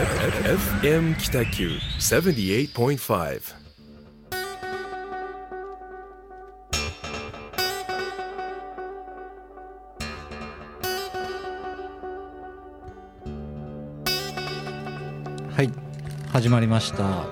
[0.00, 1.68] FM 北九
[1.98, 3.40] 78.5
[15.52, 15.70] はい
[16.32, 17.26] 始まりました、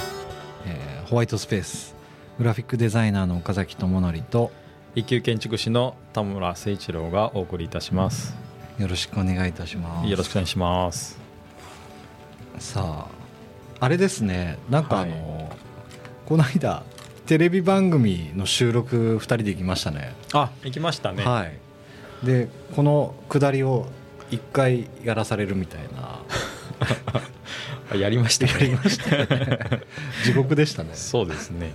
[0.67, 1.97] えーホワイトスペース。
[2.37, 4.51] グラフィックデザイナーの岡崎智則と
[4.95, 8.37] 一級建築士の田村誠一郎がお送りいたします。
[8.79, 10.11] よろしくお願いいたします。
[10.11, 11.28] よろしくお願いします。
[12.61, 13.19] さあ
[13.81, 15.49] あれですねなんかあの、はい
[16.29, 16.83] この間
[17.25, 21.25] テレビ番組の収録2人で行きましたねあ、行きましたね。
[21.25, 21.59] はい
[22.23, 23.87] でこの下りを
[24.31, 26.21] 1回やらされるみたいな
[27.91, 28.53] あ やりました、ね。
[28.53, 29.59] やりましたね
[30.25, 31.73] 地獄でしたねそうですね。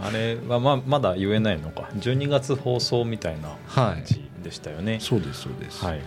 [0.00, 1.88] あれはままだ言えないのか。
[1.96, 4.98] 12月放送みたいなはい感じでしたよね。
[5.00, 6.00] そうですそうです、はい。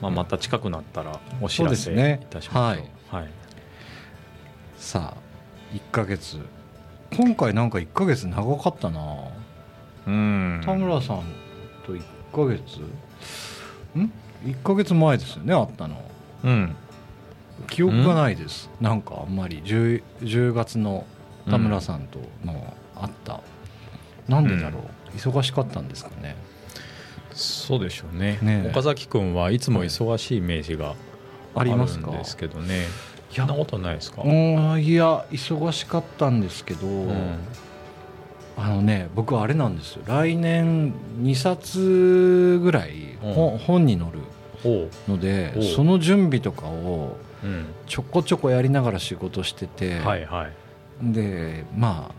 [0.00, 2.62] まあまた近くなったらお知らせいたしましょう。
[2.62, 3.28] はいはい。
[4.76, 6.38] さあ1ヶ月。
[7.16, 9.00] 今回なんか1ヶ月長かったな。
[10.06, 10.62] うん。
[10.64, 11.22] 田村さん
[11.86, 12.80] と1ヶ月。
[13.98, 14.12] ん
[14.44, 16.02] ？1ヶ月前ですよねあったの。
[16.44, 16.76] うん。
[17.68, 18.70] 記憶がないです。
[18.80, 19.62] なんかあんまり。
[19.62, 21.06] 10, 10月の
[21.50, 23.40] 田村さんとのあった、
[24.28, 26.36] なんでだろう、忙しかったんですかね。
[27.32, 28.38] そうでしょうね。
[28.42, 28.70] ねえ。
[28.70, 30.94] 岡崎君はいつも忙しいイメージがあ
[31.58, 32.86] ありますかですけどね。
[33.30, 34.22] そんなことないですか。
[34.24, 37.38] うんいや忙しかったんですけど、うん
[38.60, 40.92] あのね僕あれなんですよ来年
[41.22, 44.18] 2冊ぐらい本,、本に載る
[44.64, 47.46] ほのでその準備とかをう。
[47.46, 47.66] うん。
[47.86, 50.52] ちょこちょこやりながら仕事してて、はいはい。
[51.00, 52.14] でまあ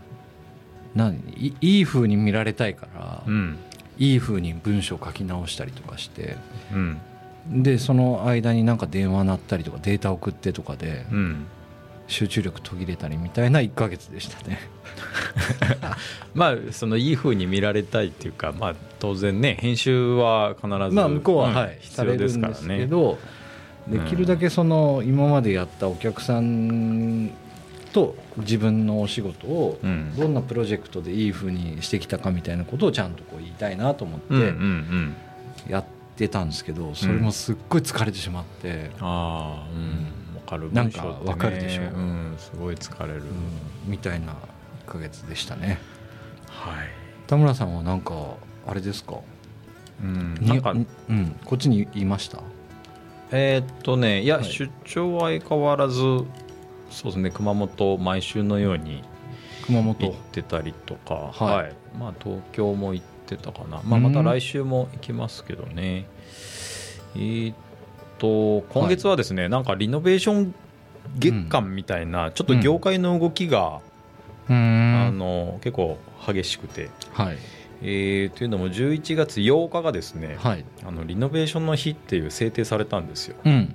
[0.94, 3.58] 何いいい風に見られたいから、うん。
[3.98, 6.36] いい風に文章書き直したりとかして
[6.72, 7.00] うん。
[7.48, 11.46] でその間になんか電話鳴ったりとかデータ送ってとかでうん。
[12.10, 14.58] 集中力途切れたりみたいな1ヶ月でしたね。
[16.34, 22.86] まあそのいい風に見られたいっていうか、まあ、当然ね編集は必ず、まあ向こうは、んはい、必要ですからされるんですけね。
[22.86, 23.18] ど
[23.88, 27.30] できるだけその今までやったお客さん
[27.92, 35.14] と自分のお仕事をうんどんなプロジェクトでいい風にしてきたかみたいなことをちゃんとこう言いたいなと思ってん、
[35.68, 40.36] やってたんですけどそれもすっごい疲れてしまって、ああうん。
[40.36, 40.72] わかる。
[40.72, 41.84] なんかわかるでしょう。
[41.86, 43.30] ん、すごい疲れる、うん。
[43.86, 44.34] みたいな
[44.86, 45.78] 1ヶ月でしたね。
[46.48, 46.88] はい、
[47.26, 48.14] 田村さんはなんか
[48.66, 49.16] あれですか？
[50.02, 52.38] うん、になんかうん、こっちにいました？
[53.32, 54.44] えーっとねいや、はい。
[54.44, 59.02] 出張は相変わらずそうですね熊本毎週のように
[59.66, 60.06] 熊本。
[60.06, 61.74] 行ってたりとか、はい。
[61.98, 66.06] まあ、東京も行ってたかな、まあ、また来週も行きますけどね、
[67.14, 67.56] えーっ
[68.18, 70.54] と今月はですね、なんかリノベーション
[71.18, 73.80] 月間みたいな、ちょっと業界の動きが、
[74.48, 75.06] うーん。
[75.06, 77.38] あの結構激しくて、はい。
[77.82, 80.64] えーというのも11月8日がですね、はい。
[80.84, 83.36] あのリノベーションの日っていう制定されたんですよ。
[83.44, 83.74] うん。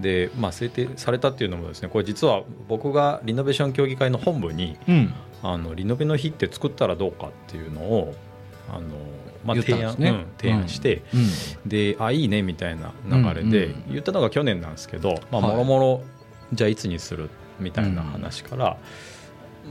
[0.00, 5.14] で、まあ、制定されたっていうのもですねこれ実は僕がリノベーション協議会の本部にうん。
[5.42, 8.14] あのリノベの日って作ったらどうかっていうのを
[8.68, 8.80] あの、
[9.44, 10.26] まあ、提案、ねうん。
[10.38, 11.68] 提案して、うん。
[11.68, 15.50] であいいねみたいな流れで、言ったのが去年なんですけど、まあ、はい。
[15.52, 16.02] もろもろ
[16.52, 17.30] じゃあいつにする？
[17.60, 18.76] みたいな話から、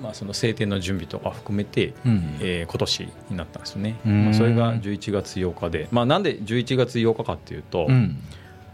[0.02, 2.38] まあ、その制定の準備とか含めて、うん。
[2.40, 4.26] えー今年になったんですよね、うん。
[4.26, 7.88] まあ、それが11月8日で、まあ、なんで11月8日かっていうと、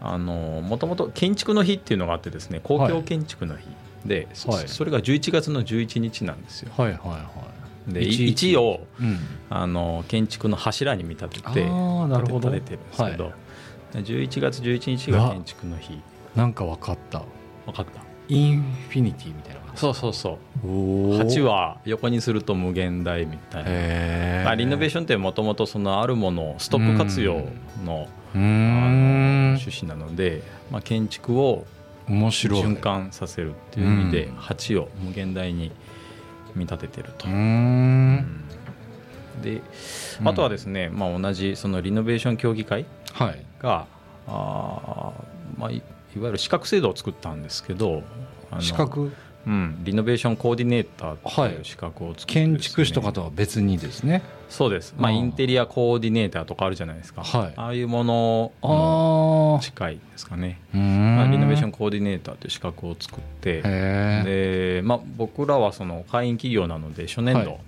[0.02, 3.68] もともと建築の日っていうのがあってですね公共建築の日
[4.06, 4.68] で、そはい。
[4.68, 6.72] それが11月の11日なんですよ。
[6.78, 7.59] はいはいはい
[7.94, 9.18] で11 1をうん。
[9.50, 12.50] あの建築の柱に見立ててあーなるほど。
[12.50, 13.32] 立ててるんですけど、
[13.94, 16.00] 11月11日が建築の日。
[16.36, 17.24] なんか分かった。
[17.66, 18.02] 分かった。
[18.28, 20.68] インフィニティみたいな感じそうそうそう。
[20.68, 27.42] お8は横にすると無限大みたいな、へまあ、リノベーションってもともとそのあるものをストック活用
[27.84, 29.56] ののん。
[29.56, 31.66] 趣旨なので、まあ、建築を
[32.08, 32.62] 面白い。
[32.62, 34.36] 循環させるっていう意味でうん。
[34.36, 35.72] 8を無限大に
[36.56, 37.28] 見立ててると。
[37.28, 37.36] でう
[40.24, 40.28] ん。
[40.28, 43.46] あとはですね、まあ、同じそのリノベーション協議会はい。
[43.62, 43.86] が
[44.28, 48.04] あー、まあ、いいわゆる資格制度を作ったんですけど
[48.60, 49.12] 資格？
[49.50, 51.54] うん、リノベーションコーディネーターってはい。
[51.54, 54.22] いう資格を作ってですね、建築士とかとは別にですね。
[54.48, 56.00] そうです、まあ、インテリアコー。
[56.00, 57.54] ディネーターとかあるじゃないですか、はい。
[57.56, 61.32] ああいうものあのあ近いですかね、まあ、ん。
[61.32, 63.64] リノベーションコーディネーターという資格を作って。
[63.64, 67.60] で、まあ、僕らはその会員企業なので初年度、はい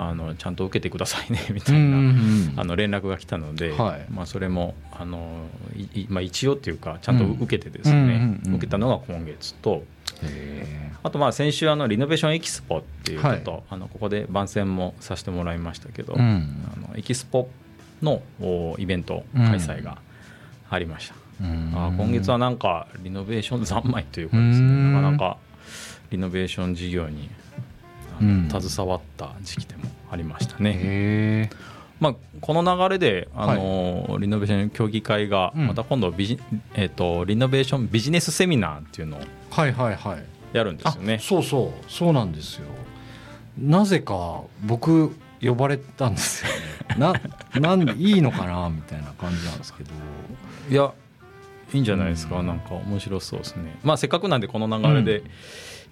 [0.00, 2.14] あのちゃんと受けてくださいね みたいな、
[2.56, 4.06] あの連絡が来たので、はい。
[4.12, 8.54] まあ、それもあのいいまあ、一応っていうかちゃんと受けてですね、うんうんうんうん。
[8.54, 9.84] 受けたのが今月と
[10.22, 16.64] へあとまあ先週あのリノベーションエキスポっていうちょはいっと、あのここで番宣もさせてもらいましたけど、ーうん。
[16.72, 17.50] あのエキスポ
[18.00, 19.98] のおイベント開催が
[20.70, 21.72] ありました、うん。
[21.74, 24.92] あ今月はなんかリノベーション三昧というかですうん。
[24.92, 25.38] ねなかなか
[26.12, 27.28] リノベーション事業に
[28.18, 31.50] 携わった時期でもありましたね、へ
[32.00, 35.66] まあ、この流れで、あのリノベーション協議会がうん。
[35.66, 36.38] また今度ビジ、
[36.74, 40.24] えっとリノベーションビジネスセミナーっていうのをーはいはいはい。
[40.52, 41.14] やるんですよね。
[41.14, 41.18] あ。
[41.18, 41.90] そうそう。
[41.90, 42.66] そうなんですよ。
[43.58, 46.96] なぜか僕呼ばれたんですよね。
[46.98, 47.12] な
[47.60, 49.90] なんでいいのかなみたいな感じなんですけど。
[50.70, 50.92] いや
[51.74, 52.46] いいんじゃないですか、うん。
[52.46, 53.78] なんか面白そうですね。
[53.82, 55.22] まあ、せっかくなんでこの流れで、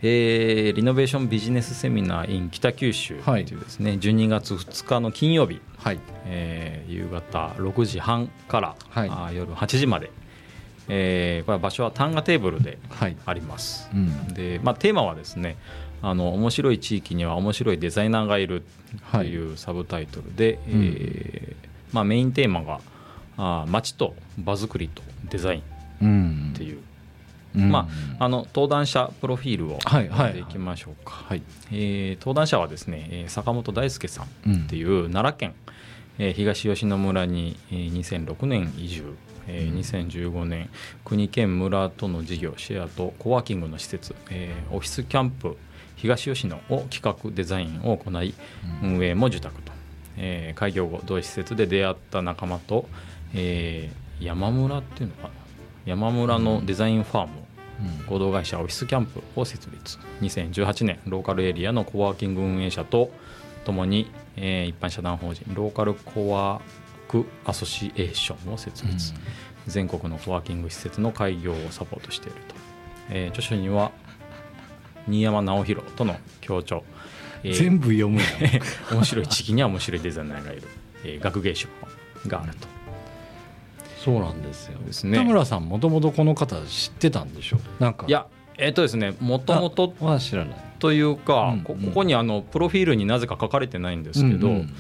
[0.02, 5.98] えーリノベーションビジネスセミナー in 北九州というですね、12月2日の金曜日、はい。
[6.26, 9.08] えー夕方6時半から、はい。
[9.08, 10.10] あー夜8時まで、
[10.88, 13.16] えーこれは場所は単価テーブルではい。
[13.24, 13.88] あります。
[13.94, 14.34] うん。
[14.34, 15.56] で、まあ、テーマはですね
[16.02, 18.62] あの面白い地域には面白いデザイナーがいる
[19.12, 20.82] というサブタイトルで、うん。
[20.84, 22.80] えーまあ、メインテーマが
[23.38, 25.62] あー街と場作りとデザイン
[26.02, 26.84] うんっていう、うん
[27.58, 27.88] ま
[28.18, 30.44] あ、あの登壇者プロフィールをはいはい。
[30.44, 31.42] きましょうか、はい。
[31.72, 35.54] えー登壇者はですねえー坂本大輔さんうんっていう奈良県、
[36.18, 39.04] えー東吉野村にえー2006年移住、
[39.46, 39.78] えーうん。
[39.78, 40.68] 2015年
[41.04, 45.56] 国県村との事業シェアとコワーキングの施設、えーオフィスキャンプ
[45.96, 48.34] 東吉野を企画デザインを行い
[48.82, 49.72] 運営も受託と、
[50.18, 52.86] えー開業後同施設で出会った仲間と、
[53.34, 55.28] えー山村っていうのかな？
[55.84, 57.45] 山村のデザインファーム、うん
[58.08, 59.98] 合同会社オフィスキャンプを設立。
[60.20, 63.10] 2018年ローカルエリアのコワーキング運営者と
[63.64, 69.12] ともに、えー一般社団法人ローカルコワークアソシエーションを設立、
[69.66, 72.54] 全国のコワーキング施設の開業をサポートしていると、
[73.10, 73.92] えー著書には
[75.08, 76.84] 新山直弘との協調、
[77.42, 78.20] えー全部読む
[78.92, 80.62] 面白い地域には面白いデザイナーがいる、
[81.04, 81.68] えー学芸書
[82.26, 82.66] があると
[84.06, 84.78] そうなんですよ。
[84.86, 85.18] ですね。
[85.18, 88.06] 田村さんもともとこの方知ってたんでしょなんか。
[88.06, 90.56] いやえっ、とですねもともとは知らない。
[90.78, 94.74] というか、うんこここにあのプロフィールになぜか書かれてないんですけど、うんうん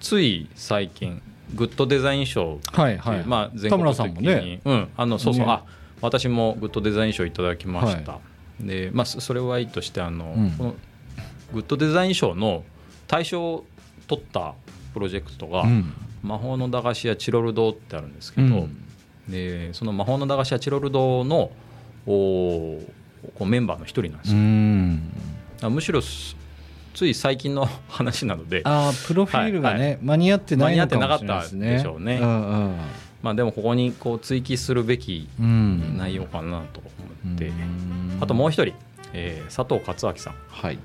[0.00, 1.20] つい最近
[1.54, 3.24] グッドデザイン賞はいはい。
[3.24, 4.26] まあ、全田村国的に。
[4.26, 4.60] さんもね。
[4.64, 5.50] うん、あのそうそう、ね。
[5.50, 5.64] あ
[6.02, 8.18] 私もグッドデザイン賞いただきました、
[8.60, 10.50] でまあ、そそれはいいとしてあの、うん。
[10.52, 10.74] この
[11.52, 12.62] グッドデザイン賞の
[13.08, 13.64] 大賞を
[14.06, 14.54] 取った
[14.92, 15.92] プロジェクトが、うん
[16.22, 18.84] 魔法の駄菓子屋チロル堂ってあるんですけど、うん。
[19.28, 21.50] でその魔法の駄菓子屋チロル堂の
[22.06, 22.80] お
[23.34, 26.36] こうメンバーの一人なんですうよ、むしろす
[26.94, 31.66] つい最近の話なのであープロフィールがね、はい間に合ってないのかもしれないですね。
[31.66, 32.76] 間に合ってなかったでしょうねうん。
[33.22, 36.80] まあ、でもここにこう追記するべき内容かなと
[37.24, 38.18] 思って、うん。
[38.20, 38.74] あともう一人、
[39.12, 40.34] えー佐藤勝明さん。
[40.48, 40.78] はい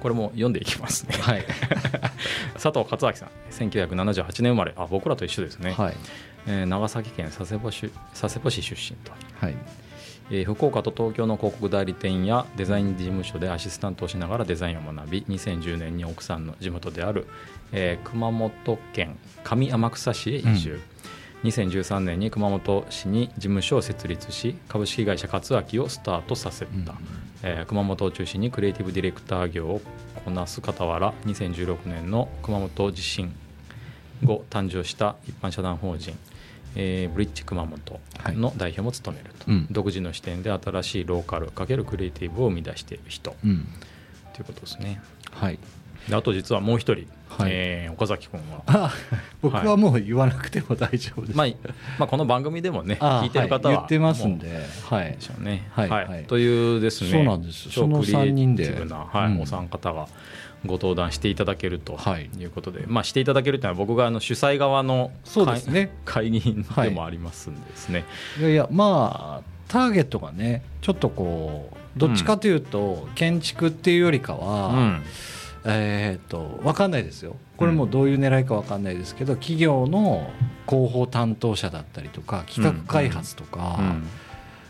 [0.00, 1.16] これも読んでいきますね。
[1.20, 1.44] はい。
[2.54, 4.72] 佐藤勝明さん1978年生まれ。
[4.76, 5.94] あ僕らと一緒ですね、はい。
[6.46, 9.54] えー長崎県佐世保市佐世保市出身と、はい。
[10.30, 17.26] えー福岡と東京の広告代理店やデザイン事務所でアシスタントをしながらデザインを学び2010年に奥さんの地元である、
[17.72, 20.80] えー熊本県上天草市へ移住、
[21.44, 26.94] 2013年に熊本市に事務所を設立し株式会社勝明をスタートさせた、
[27.42, 29.80] えー熊本を中心にクリエイティブディレクター業を
[30.24, 33.34] こなす傍ら2016年の熊本地震
[34.24, 36.14] 後誕生した一般社団法人、
[36.74, 38.00] えーブリッジ熊本
[38.34, 39.66] の代表も務めると、うん。
[39.70, 43.36] 独自の視点で新しいローカル×クリエイティブを生み出している人。
[43.44, 43.66] うん。
[44.32, 45.00] ということですね。
[45.30, 45.54] はい。
[45.54, 45.60] で
[46.12, 47.50] あと実はもう一人、はい。
[47.52, 48.92] えー岡崎君は、あ
[49.40, 51.46] 僕はもう言わなくても大丈夫です、まあ、
[51.98, 53.76] まあこの番組でもねあ聞いてる方は、はい。
[53.76, 54.48] 言ってますんもで
[54.90, 55.12] はい。
[55.12, 55.66] うでしょうね。
[55.70, 56.24] はいはい。
[56.26, 58.84] というですねそうなんです超そのクリエイティブ三人で。
[58.84, 59.40] な、はいうん。
[59.40, 60.06] お三方が
[60.66, 62.28] ご登壇していただけるとはい。
[62.38, 65.90] いうことで、まあしていただけるというのは僕があの主催側のそうですね。
[66.04, 68.04] 会会議員でもありますんでですね、
[68.38, 68.42] い。
[68.42, 75.02] やいやまあターゲットがねちょっとこうどっちかというと、建築っていうよりかは、うん
[75.66, 77.36] えーっと分かんないですよ。
[77.56, 80.30] これもどういう狙いか分かんないですけど、企業の
[80.68, 84.06] 広報担当者だったりとか企画開発とか、うん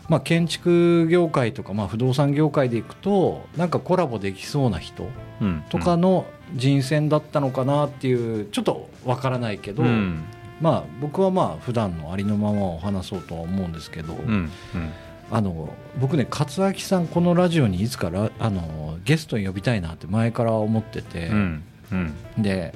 [0.09, 5.09] まあ、建築業界とか、まあ、不動産業界でいくとなんかコラボできそうな人
[5.41, 6.25] うんとかの
[6.55, 10.23] 人選だったのかなっていうちょっと分からないけど、うん。
[10.61, 14.91] まあ僕はまあ普段のありのままを話そうとは思うんですけど、うんうん
[15.29, 22.13] あの僕ね勝明さんこのラジオにいつからあのゲストに呼びたいなって前から思ってて、うんうん。
[22.37, 22.73] で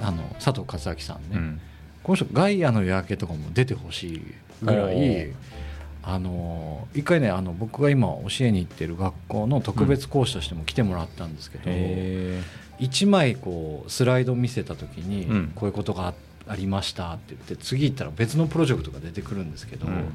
[0.00, 1.60] あの佐藤勝明さんね、うん。
[2.02, 5.32] この人ガイアの夜明けとかも出てほしいぐらおいー。
[6.06, 12.42] あの一回ねあの僕が今教えに行ってる学校の特別講師としても来てもらったんですけど、へ
[12.78, 15.52] 1枚こうスライド見せた時に、うん。
[15.54, 16.14] こういうことがあ
[16.46, 20.12] ありましたって言って次行ったら別のプロジェクトが出てくるんですけど、うん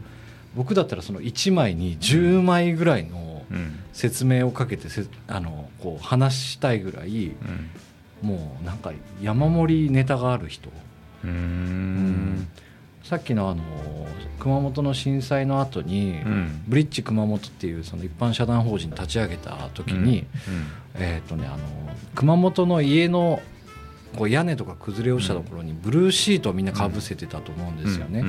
[0.56, 3.44] 僕だったらその1枚に10枚ぐらいの
[3.94, 7.36] 説明をかけてせあのこう話したいぐらいうん
[8.22, 8.92] もうなんか
[9.22, 10.70] 山盛りネタがある人。
[11.24, 12.48] うーん。
[13.04, 13.64] さっきのあの
[14.40, 16.62] 熊本の震災の後に、うん。
[16.68, 20.26] ブリッジ熊本っていうその一般社団法人立ち上げた時に、
[20.96, 21.58] えーとね、あの
[22.16, 23.42] 熊本の家の
[24.18, 28.24] こう屋根とか崩れ落ちたところにブルーシートをみんなかぶせてたと思うんですよね。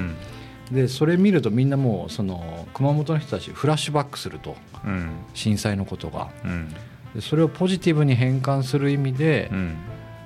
[0.70, 5.10] うんでそれ見るとみんなもうその熊本の人たちフラッシュバックするとうん。
[5.34, 6.30] 震災のことが。
[6.44, 6.68] うん。
[7.14, 9.76] でそれをポジティブに変換する意味で、うん。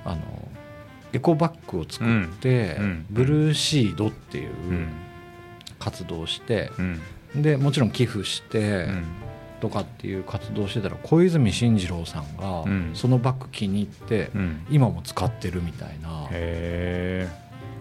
[0.03, 0.21] あの
[1.13, 2.77] エコバッグを作って、
[3.09, 4.87] ブルーシードっていううん。
[5.79, 6.71] 活動をして、
[7.33, 7.41] うん。
[7.41, 9.03] でもちろん寄付してうん。
[9.61, 12.91] とかっていう活動をしてたら小泉進次郎さんがうん。
[12.93, 14.65] そのバッグ気に入ってうん。
[14.69, 16.27] 今も使ってるみたいな。
[16.31, 17.27] へ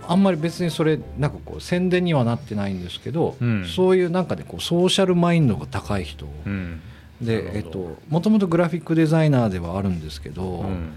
[0.08, 3.64] あんまり別にそれなんかこう宣伝にはなってないんですけどうん。
[3.66, 6.26] そういうなんかでこうソーシャルマインドが高い人。
[6.46, 6.80] えうん。
[7.20, 10.92] でえっともともとグラフィックデザイナーではあるんですけどうん。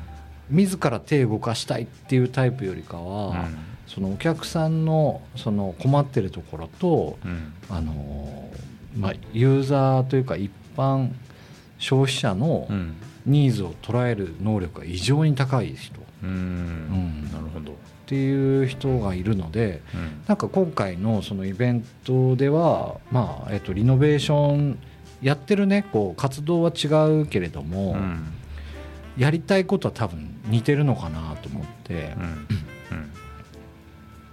[0.50, 3.48] 自ら手動かしたいっていうタイプよりかは
[3.86, 7.54] そのお客さんのその困ってるところとうん。
[7.70, 8.50] あの
[8.98, 11.10] まあ、ユーザーというか一般
[11.78, 12.96] 消費者のうん。
[13.28, 16.00] ニーズを捉える能力が異常に高い人。
[16.00, 16.30] っうん。
[16.30, 17.24] ん。
[17.32, 17.76] なるほど
[18.08, 20.24] ていう人がいるのでうん。
[20.28, 24.80] なんか今回のそのイベントでは、まあえっと、リノベーション
[25.22, 26.88] やってるねこう活動は違
[27.22, 28.34] うけれども、うん。
[29.18, 32.24] やりたいことは多分似てるのかなと思って、っうん。
[32.24, 33.12] うん。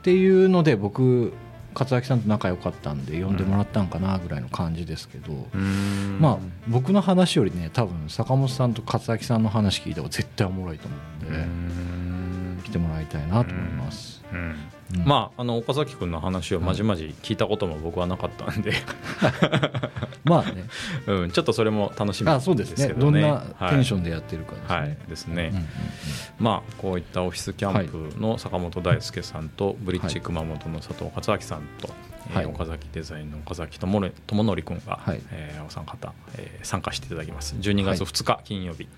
[0.02, 1.32] ていうので僕
[1.74, 5.48] 勝明さんと仲良かったんで呼んでもらったんかなぐらいの感じですけど。
[5.52, 6.18] うん。
[6.20, 6.38] まあ
[6.68, 11.38] 僕の話よりね多分坂本さんと勝明さんの話聞いた方が絶対おもろいと思うんで、
[12.74, 14.22] てもらいたいなと思います、
[15.04, 18.72] まああの岡崎君の話をまじまじ聞いたことも僕はなかったんで、
[20.24, 20.64] まあね。
[21.06, 22.88] うん、ちょっとそれも楽しみあそうですね。
[22.88, 23.22] けどね。
[23.22, 25.66] どんなテンショョンでやってるかですね、はい、はいですね、
[26.38, 32.44] まあこういったオフィスキャンプの坂本大輔さんとブリッジ熊本の佐藤克明さんと、はい。
[32.44, 35.20] えー岡崎デザインの岡崎智智則君が、はい。
[35.30, 37.54] えーお三方、えー参加していただきます。
[37.56, 38.88] 12月2日金曜日、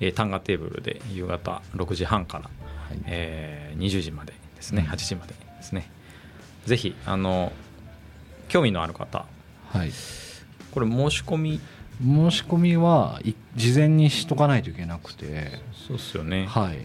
[0.00, 2.50] えー単価テーブルで夕方6時半から、
[2.88, 2.98] はい。
[3.06, 4.82] えー20時までですね。
[4.86, 4.90] うん。
[4.90, 5.90] 8時までですね。
[6.64, 7.52] ぜひあの
[8.48, 9.26] 興味のある方。
[9.70, 9.90] はい。
[10.70, 11.60] これ申し込み。
[12.02, 15.60] 申し込みはい事前にしとかないといけなくて。
[15.88, 16.46] そうっすよね。
[16.46, 16.78] はい。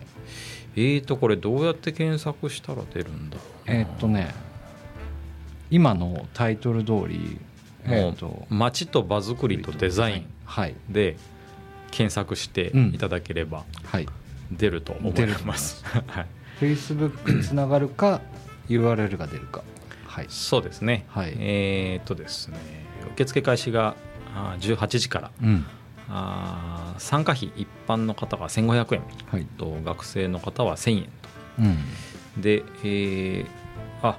[0.75, 4.33] えーとこれどうやって検索したら出るんだえーっとね
[5.69, 7.37] 今のタイトル通り
[7.85, 8.11] も
[8.49, 10.75] う街と場作りとデザインはい。
[10.89, 11.17] で
[11.91, 13.63] 検索していただければ。
[13.83, 14.07] はい
[14.51, 15.77] 出ると思いまます。
[15.77, 15.85] す。
[16.07, 16.27] はい、
[16.59, 18.21] Facebook につながるか
[18.69, 19.63] URL が出るか。
[20.05, 20.25] はい。
[20.29, 21.05] そうですね。
[21.09, 21.33] はい。
[21.37, 22.57] えーっとですね、
[23.13, 23.95] 受付開始が
[24.35, 25.65] あー18時から、うん。
[26.09, 29.01] あー参加費一般の方が1500円。
[29.31, 29.45] はい。
[29.57, 31.09] と学生の方は1000円
[31.59, 31.77] うん。
[32.35, 32.41] と。
[32.41, 33.45] で、えー
[34.03, 34.17] あ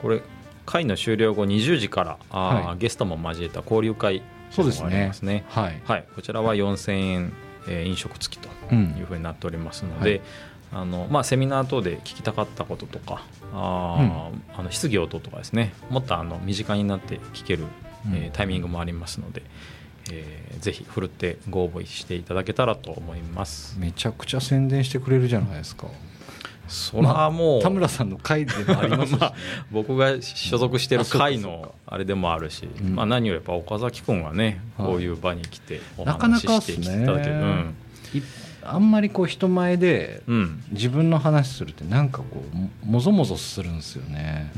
[0.00, 0.22] これ
[0.66, 2.78] 会の終了後20時からあー、はい。
[2.78, 5.06] ゲストも交えた交流会そうですね。
[5.08, 5.44] ますね。
[5.48, 5.80] はい。
[5.84, 7.32] はい、こちらは4000円、
[7.68, 8.48] えー飲食付きと。
[8.48, 10.20] うんいうふうになっておりますので、はい。
[10.70, 13.22] あのまあ、セミナー等で聞きたかったこととか
[13.54, 15.72] あー、あの質疑応答とかですね。
[15.88, 17.64] もっとあの身近になって聞ける、
[18.06, 18.14] うん。
[18.14, 19.42] えータイミングもありますので、
[20.10, 23.78] えーぜひふるってご応募していただけたらと思います。
[23.78, 25.86] めちゃくちゃ宣伝してくれるじゃないですか。
[26.68, 29.34] それはもう、田村さんの会でもあります まあ
[29.70, 32.94] 僕が所属してる会の あれでもあるし、うん。
[32.94, 34.86] まあ、何よりやっぱ岡崎君がねはい。
[34.88, 37.34] こういう場に来ておなかな話ししてかっすねいただける。
[37.34, 37.74] うん。
[38.14, 38.22] い
[38.62, 40.62] あんまりこう人前でうん。
[40.70, 44.50] 自分の話するってなんかこうももぞもぞするんですよね、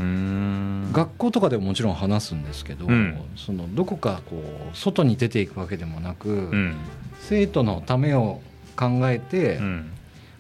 [0.92, 3.19] 学校とかでももちろん話すんですけど、うん。
[3.37, 4.42] そのどこかこ
[4.73, 6.76] う外に出ていくわけでもなく、うん。
[7.21, 8.40] 生徒のためを
[8.76, 9.90] 考えて、うん。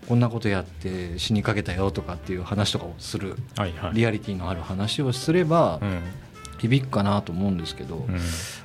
[0.08, 3.94] こんなことやって死にかけたよとかっていう話とかをするはいはい。
[3.94, 6.00] リアリティのある話をすればうん。
[6.58, 8.18] 響くかなと思うんですけど、うん。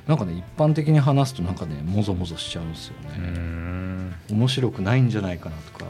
[0.07, 3.94] なんかね一般的に話すとなんかねもぞもぞしちゃうんですようね、ん
[4.29, 5.85] 面白くないんじゃないかなとか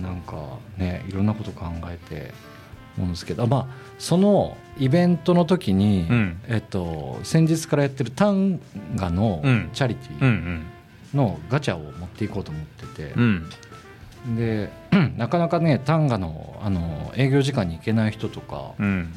[0.00, 2.32] なんかねいろんなこと考えて
[2.96, 6.40] 思うんですけどまあそのイベントの時に、うん。
[6.48, 8.60] えっと、先日からやってる単
[8.98, 9.70] 価のうん。
[9.74, 10.62] チャリティーうん
[11.14, 13.50] のガチャを持っていこうと思ってて、うん。
[14.36, 14.70] で
[15.18, 19.12] なかなかね単価のあの営業時間に行けない人とかうん。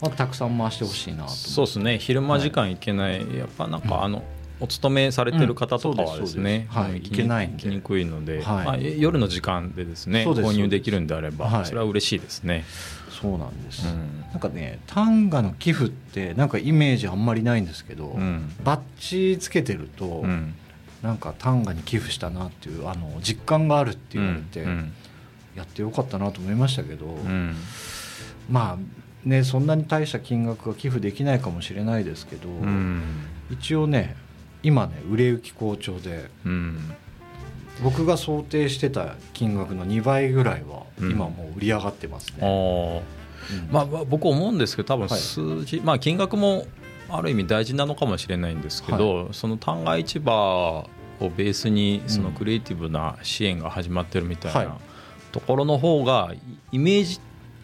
[0.00, 1.98] はたくさん回してほしいなとそうですね。
[1.98, 4.22] 昼間時間行けない、やっぱなんかあの、
[4.60, 8.64] お勤めされてる方とかはですね、うんはいあの行けないんにくいので、はい。
[8.64, 11.66] まあ、夜の時間でですね購入できるんであれば、はい。
[11.66, 12.64] それは嬉しいですね。
[13.10, 14.20] そうなんです、うん。
[14.30, 18.52] なんかね単価の寄付ってなんかイメージあんまりないんですけど、うん。
[18.64, 20.54] バッジつけてると、うん。
[21.02, 24.92] なんか単価に寄付したなっていうあの実感があるって言われて、うん
[25.56, 27.56] やってよかったなと思いましたけど、うん。
[28.50, 33.02] まあねそんなに大した金額が寄付できないかもしれないですけど、うん。
[33.50, 34.16] 一応ね
[34.66, 36.92] 今ね売れ行き好調でうん。
[37.84, 41.10] 僕が想定してた金額の2倍ぐらいはうん。
[41.12, 43.00] 今もう売り上がってますあね、ー。
[43.62, 43.72] うん。
[43.72, 45.20] まあ、まあ僕思うんですけど多分はい。
[45.20, 46.66] 数字、まあ、金額も
[47.08, 54.66] ある意味大事なのかもしれないんですけど、その旦過市場をベースにそのクリエイティブな支援が始まってるみたいはい。
[54.66, 54.78] な
[55.30, 56.32] ところの方が
[56.72, 57.20] イメージ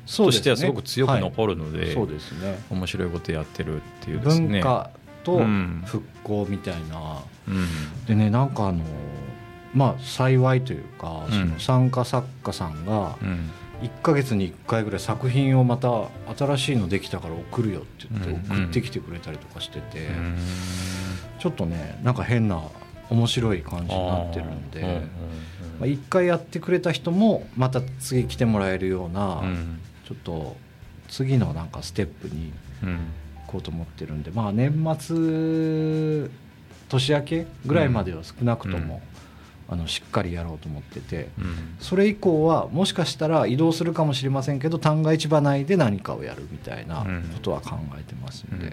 [0.06, 2.60] としてはすごく強く残るのでそうですね。
[2.70, 4.46] 面白いことやってるっていうですね。
[4.46, 4.90] 文化
[5.24, 5.82] とうん。
[5.86, 8.04] 復興みたいな、うん。
[8.06, 8.84] でねなんかあの
[9.74, 11.32] まあ幸いというか、うん。
[11.32, 13.50] その参加作家さんがうん。
[13.82, 15.88] 1ヶ月に1回ぐらい作品をまた
[16.36, 18.62] 新しいのできたから送るよって言ってうん。
[18.62, 20.36] 送ってきてくれたりとかしてて、うん。
[21.40, 22.62] ちょっとねなんか変な
[23.10, 25.02] 面白い感じになってるんで、
[25.80, 29.80] まあ、1回やってくれた人もまた次来てもらえるような、うん。
[30.06, 30.56] ちょっと
[31.08, 32.52] 次のなんかステップに
[33.52, 36.28] こうと思ってるんでまあ年末
[36.88, 39.00] 年明けぐらいまでは少なくとも、
[39.68, 41.76] あのしっかりやろうと思っててうん。
[41.80, 48.72] それ以降はもしかしたら移動するかもしれませんけど旦過市場内で何かをやるみたいなことは考えてますんで、うん。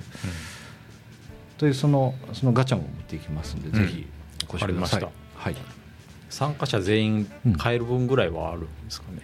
[1.57, 3.87] というそのそのガチャも持っていきますんで、うん。
[3.87, 4.07] ぜひ
[4.51, 5.07] お越しください。
[5.35, 5.55] はい。
[6.29, 9.21] 参加者全員うん買える分ぐらいはあるんですかね、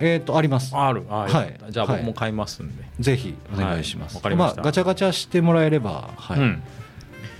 [0.00, 0.76] えー、とあります。
[0.76, 1.04] ある。
[1.08, 1.58] あはい。
[1.70, 1.96] じゃあはい。
[1.98, 4.16] 僕も買いますんで、ぜひお願いします、はい。
[4.16, 4.62] わかりました。
[4.62, 6.38] あ、ガチャガチャしてもらえれば、はい。
[6.38, 6.62] うん。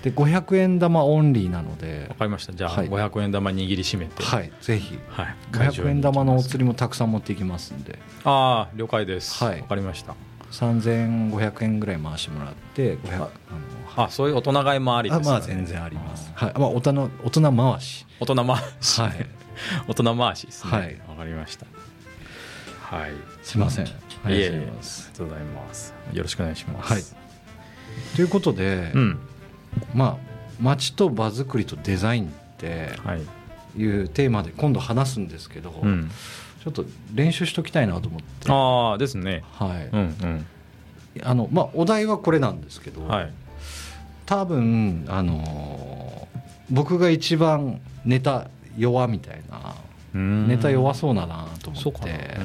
[0.02, 2.06] で500円玉オンリーなので。
[2.08, 2.52] わ、かりました。
[2.52, 2.88] じゃあはい。
[2.88, 4.22] 500円玉握りしめて。
[4.22, 4.98] はい、ぜひ。
[5.08, 7.98] はい、会場500に円玉のお釣りもたくさん持っていきますんで。
[8.24, 9.42] ああ了解です。
[9.42, 9.60] はい。
[9.60, 10.14] わかりました。
[10.50, 13.28] 3500円ぐらい回してもらって500あの
[14.04, 16.30] あそういう大人買いもありですあまあ全然あります。
[16.34, 16.52] はい。
[16.56, 18.06] まあ大人大人回し。
[18.20, 19.26] 大人回し、はい。
[19.88, 20.72] 大人回しですね。
[20.72, 20.96] わ、はい。
[21.18, 21.66] かりました
[22.90, 23.12] はい。
[23.42, 23.86] すいません。
[24.24, 24.50] ありが
[25.14, 25.94] とうございます。
[26.12, 26.92] よろしくお願いします。
[26.92, 27.02] はい。
[28.16, 29.18] ということで、うん。
[29.94, 30.16] まあ
[30.60, 33.22] 街と場作りとデザインってはい。
[33.76, 36.10] いうテーマで今度話すんですけど、うん。
[36.64, 38.50] ちょっと練習しときたいなと思って。
[38.50, 39.44] ああですね。
[39.52, 40.46] はい、うん
[41.22, 43.32] あのまあお題はこれなんですけど、うんはい。
[44.24, 46.38] 多分あのー
[46.70, 49.74] 僕が一番ネタ弱みたいな
[50.18, 52.38] ネネタ弱そうだなと思って。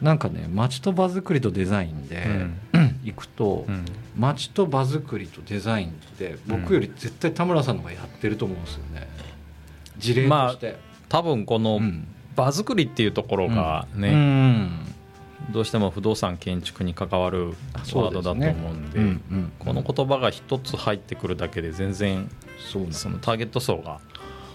[0.00, 0.12] な。
[0.14, 2.26] んかね街と場作りとデザインで
[3.04, 3.74] 行くとうん。
[3.74, 3.84] うん
[4.16, 9.08] 街と場作りとデザインって僕より絶対田村さんの方がやってると思うんですよね。
[9.98, 10.76] 事例として、
[11.08, 12.06] 多分このうん。
[12.36, 14.70] 場作りっていうところがうね、ん。
[15.50, 22.30] どうしても不動産建築に関わるワードだと思うんでうんうんこの言葉が一つ入ってくるだけで全然
[22.90, 24.00] そのターゲット層が、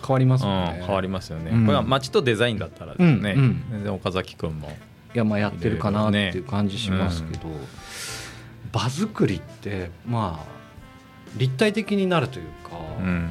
[0.06, 1.66] 変わりますうんよね、変わりますよね、うん。
[1.66, 3.64] これは街とデザインだったらですね、うんうん。
[3.72, 4.76] 全然岡崎君も。
[5.14, 7.48] いやまあやってるかなっていう感じしますけど、
[8.72, 10.60] 場作りってまあ
[11.38, 13.06] 立体的になるというか、うん。
[13.06, 13.30] うん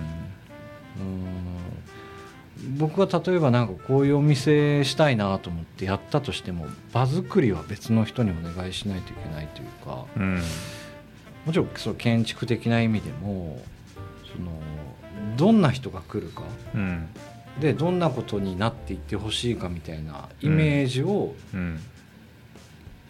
[2.76, 10.42] 僕は例えばなんかこういうお店したいなと思ってやったとしても場作りは別の人にお願いしないといけないというかうん。
[11.46, 13.62] もちろんその建築的な意味でも
[14.24, 14.50] その
[15.38, 16.42] どんな人が来るか。
[16.74, 17.07] うん。
[17.61, 21.81] でどんなことになっていってほしいかみたいなイメージをうん。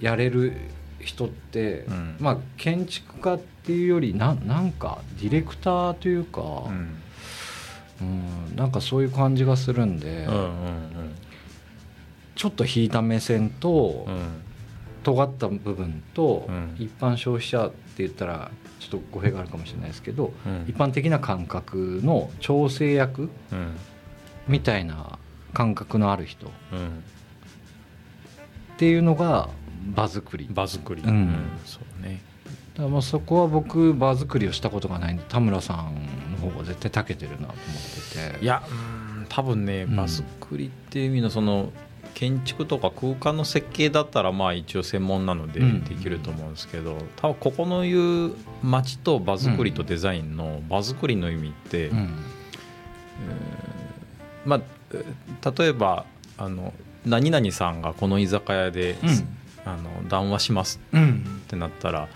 [0.01, 0.53] やれる
[1.01, 2.17] 人って、うん。
[2.21, 6.99] まあ建築家っていうよりななんかディレクターというか、うん。
[8.01, 11.15] うんなんかそういう感じがするんで、うんうん。
[12.37, 14.43] ちょっと引いた目線と、うん。
[15.03, 16.77] 尖った部分と、うん。
[16.79, 20.65] 一般消費者って言ったらちょっと語弊があるかもしれないですけど、うん。
[20.69, 23.77] 一般的な感覚の調整役うん。
[24.47, 25.19] みたいな
[25.53, 27.03] 感覚のある人っうん。
[28.77, 29.49] ていうのが
[29.95, 30.47] 場作り。
[30.51, 31.35] 場作り、うん。
[31.65, 32.23] そうね。
[32.75, 35.95] だからまあそこは僕場作りをしたことがないんで田村さん
[36.41, 37.55] の方が絶対長けてるなと思っ
[38.33, 38.45] てて。
[38.45, 39.97] いやうん多分ねうん。
[39.97, 41.73] 場作りっていう意味のその
[42.19, 45.85] 建築とか空間の設計だったらまあ一応専門なのでうん。
[45.85, 52.11] できると思うんですけど多分ここの言う街と場作りとデザインの場作りの意味って、うん。
[54.45, 54.61] まあ
[54.93, 55.05] え
[55.59, 56.73] 例えばあの
[57.07, 58.97] 何々さんがこの居酒屋で、
[59.65, 61.25] あの談話しますうん。
[61.45, 62.09] ってなったら、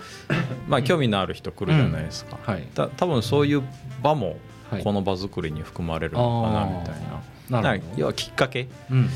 [0.67, 2.63] まあ興味のある人来るじゃないですか、はい。
[2.75, 3.63] た多分そういう
[4.01, 4.35] 場も
[4.69, 4.83] はい。
[4.83, 7.32] この場作りに含まれるのかなみたいな。
[7.61, 9.07] な要はきっかけ、うんうんう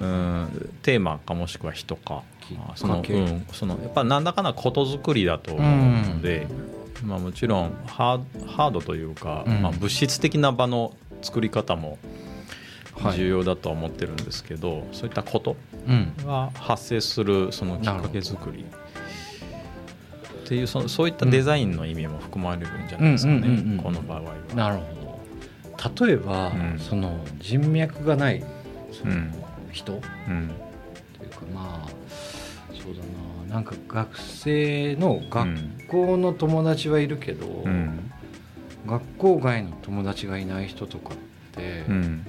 [0.00, 0.42] うん。
[0.44, 2.22] ん、テーマかもしくは人か。
[2.74, 6.46] その,、うん、そのやっぱ何らかのことづくりだと思うので、
[7.02, 9.62] まあ、もちろんハードというか、うん。
[9.62, 11.98] まあ、物質的な場の作り方も
[12.96, 13.16] はい。
[13.16, 15.56] 重要だとは思ってるんですけど、そういったこと
[15.88, 16.12] うん。
[16.24, 18.64] が発生するそのきっかけ作り。
[20.44, 23.76] っていうそのそういったデザインの意味も含まれるんじゃないですかうんうんうんうん。
[23.78, 24.34] ねこの場合は。
[24.54, 25.03] なるほど
[26.00, 26.78] 例えば、うん。
[26.78, 28.44] その人脈がない
[28.92, 29.32] そのうん。
[29.72, 30.50] 人、うん。
[31.18, 31.88] というかまあ
[32.72, 33.00] そうだ
[33.48, 33.54] な。
[33.54, 35.48] なんか学生の学
[35.88, 38.10] 校の友達はいるけど、うん。
[38.86, 41.16] 学校外の友達がいない人とかっ
[41.52, 42.26] てうん。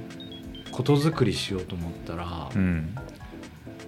[0.72, 2.96] ことづくりしようと思ったら、うん。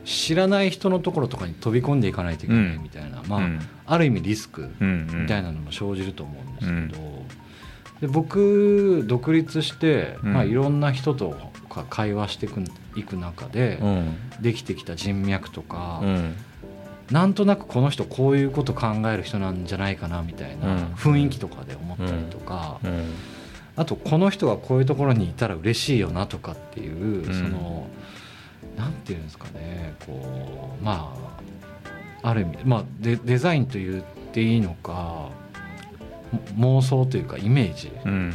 [0.06, 3.60] 知らない人のところとかに飛び込んでいかないといけないうんみたいな、まあ、うん。
[3.86, 5.08] ある意味リスクうん。
[5.24, 7.17] みたいなのも生じると思うんですけど、
[8.02, 10.34] で僕独立して、うん。
[10.34, 11.36] まあ、いろんな人と
[11.70, 12.64] か会話していく
[12.96, 14.16] いく中で、うん。
[14.42, 16.36] できてきた人脈とか、うん。
[17.12, 20.78] なんとなくこの人こういうこと考える人なんじゃないかなみたいなうん。
[20.94, 23.14] 雰囲気とかで思ったりとか、うん。
[23.76, 27.34] あとこの人がこういうところにいたら嬉しいよなとかっていう、うん。
[27.34, 27.88] その
[28.78, 31.14] なんていうんですかねこうま
[32.24, 35.32] あある意味、まあ、デデザインと言っていいのかも
[36.58, 37.92] 妄想というかイメージ。
[38.06, 38.34] うん。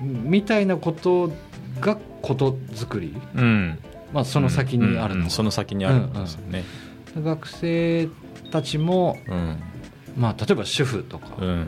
[0.00, 1.32] みたいなこと
[1.80, 3.78] がことづくり、うん。
[4.12, 5.24] まあ、その先にあるのうん。
[5.24, 5.30] うん。
[5.30, 6.64] その先にあるんですよね。
[7.16, 8.08] 学生
[8.50, 9.58] たちも、うん。
[10.16, 11.66] まあ、例えば主婦とか、うん。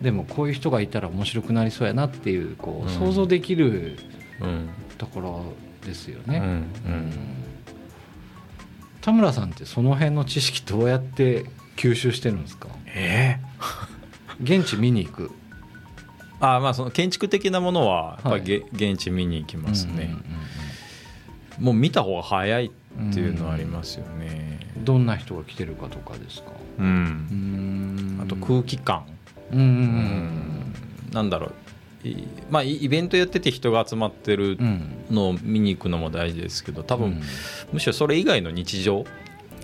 [0.00, 2.94] でもこういう人がいたら面白くなりそうやなっていうこううん。
[2.94, 3.98] 想像できる
[4.40, 4.68] うん。
[4.98, 5.52] ところ
[5.86, 6.38] ですよね。
[6.38, 6.44] うん。
[6.44, 6.48] う
[6.96, 7.12] ん。
[9.00, 11.44] 田村さんってその辺の知識どうやって
[11.76, 12.68] 吸収してるんですか？
[12.86, 13.38] え
[14.42, 15.30] 現地見に行く。
[16.40, 20.24] あまあその建築的なものはやっぱりげ、は現地見に行きますね、うんうん
[21.58, 24.60] もう見た方が早いっていうのはありますよね。
[24.76, 26.52] うんどんな人が来てるかとかですか？
[26.78, 26.86] うん、
[28.18, 28.22] うん。
[28.22, 29.04] あと空気感、
[29.52, 30.74] うんうんうん
[31.12, 31.52] なんだろ
[32.02, 32.08] う。
[32.08, 37.22] いまあイイベントやってて人が集まってるうんうんのを見に行くのも大事ですけど多分、うん。
[37.74, 39.04] むしろそれ以外の日常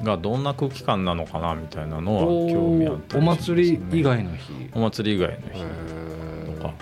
[0.02, 4.52] がどんな空気感なのかなみたいなのは興味あったね、祭り以外の日。
[4.74, 6.74] お祭り以外の日とか。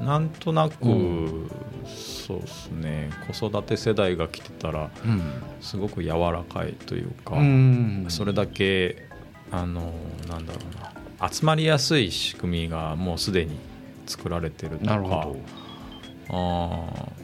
[0.00, 1.50] なんとなく、うん
[1.86, 3.10] そうですね。
[3.32, 5.22] 子育て世代が来てたらうん
[5.60, 8.06] すごく柔らかいというか、うん。
[8.08, 9.08] それだけ
[9.50, 9.92] あの
[10.28, 10.60] なんだろ
[11.18, 11.28] うな。
[11.30, 13.58] 集まりやすい仕組みがもうすでに
[14.06, 15.28] 作られてるとか。
[16.30, 17.17] あー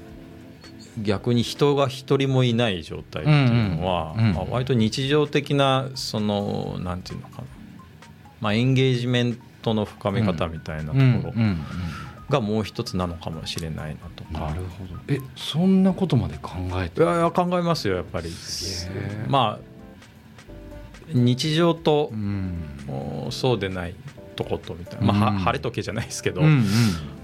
[1.02, 7.48] 逆に人が一人もいない状態っていうのは、まあ、割と日常的なそのなんていうのかな、
[8.40, 11.34] まあ、エンゲージメントの深め方みたいなところ
[12.28, 14.46] がもう一つなのかもしれないなとか。
[14.50, 15.00] なるほど。
[15.08, 18.30] えそんなことまで考えていやいや考えますよやっぱり。
[19.28, 19.74] まあ
[21.12, 22.62] 日常とうん。
[22.88, 23.94] おそうでない
[24.34, 26.64] とことみたいな、まあ晴れ時計じゃないですけど、うんうん。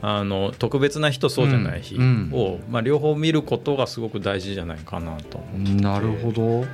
[0.02, 2.62] あの特別な日とそうじゃない日を、うん。
[2.70, 5.82] まあ、両方見ることがすごく大事じゃないかなと思ってて。
[5.82, 6.64] なるほど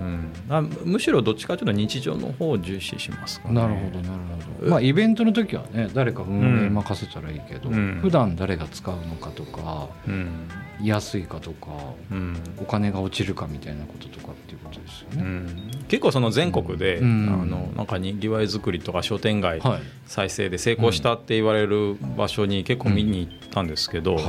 [0.00, 3.54] うん、あむしろどっちかというと日常の方を重視しますかね。
[3.54, 4.20] なるほどなる
[4.58, 4.70] ほど。
[4.70, 7.98] まあイベントの時はね誰か運営任せたらいいけど、うん。
[8.02, 10.48] 普段誰が使うのかとかうん。
[10.82, 11.68] 安いかとか
[12.10, 12.36] うん。
[12.58, 17.28] お金が落ちるかみたいなこととかっていうことですよね、うん、結構その全国で、うん。
[17.28, 19.80] あのなんかにぎわい作りとか商店街はい。
[20.06, 24.24] 再生で成功したって言われる場所に結構見に行ったんですけど、はい。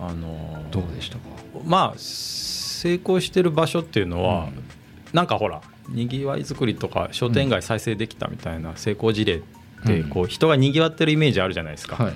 [0.00, 1.22] あのどうでしたか？
[1.64, 4.61] まあ成功してる場所っていうのは、うん
[5.12, 9.40] なんかほらにぎわい作りとか商店街再生できたみたいな成功事例っ
[9.86, 12.02] てこう人がにぎわってるイメージあるじゃないですか。
[12.02, 12.14] はい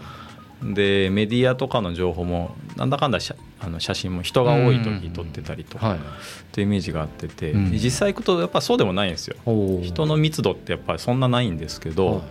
[0.74, 5.98] でメディアとかの情報もなんだかんだ写あの写真も人が多い時撮ってたりとかはい。
[5.98, 6.00] っ
[6.52, 7.72] ていうイメージがあってて、うん。
[7.72, 9.36] 実際行くとやっぱそうでもないんですよ。
[9.82, 12.22] 人の密度ってやっぱりそんなないんですけど、はい。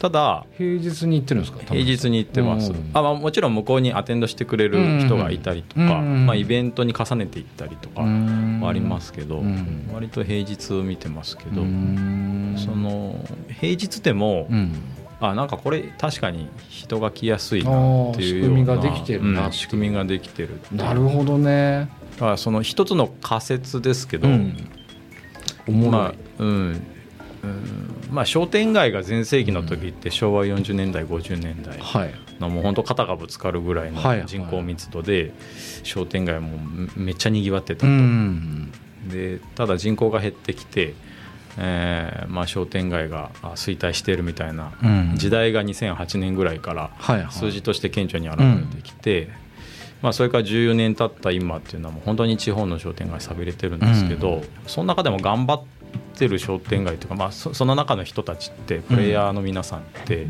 [0.00, 1.60] ただ平日に行ってるんですか？
[1.64, 2.90] 平日に行ってます、うん。
[2.92, 6.26] あまあ、もちろん向こうにアテンドしてくれる人がいたりとか、うん。
[6.26, 8.60] まあ、イベントに重ねていったりとかうん。
[8.60, 9.90] はありますけど、うん。
[9.92, 12.54] 割と平日見てますけど、うん。
[12.56, 13.16] その
[13.60, 14.72] 平日でも、うん
[15.20, 19.48] あなんかこれ確かに人が来やすいなっていう仕組みができてるなう。
[19.50, 21.88] ん仕組みができてるなるほどね。
[22.14, 24.56] だからその一つの仮説ですけど、うん。
[25.90, 26.48] まあうん、
[27.42, 27.96] うん。
[28.10, 32.14] まあ、商店街が全盛期の時って昭和40年代50年代はい。
[32.40, 35.32] のもう本当肩がぶつかるぐらいの人口密度で
[35.82, 36.58] 商店街も
[36.96, 38.72] めっちゃにぎわってたうと、ん。
[39.08, 40.94] でただ人口が減ってきて、
[41.58, 45.12] えーまあ、商店街があ衰退しているみたいなうん。
[45.16, 46.90] 時代が2008年ぐらいから
[47.30, 49.28] 数字として顕著に現れてきて、
[50.02, 54.48] まあ、それから14年経った今っていうのはもう本当に地方の商店街寂れてるんですけど、うん。
[54.66, 55.62] その中でも頑張っ
[56.16, 60.26] てる商店街というか、まあ、そその中の人たちってプレイヤーの皆さんって、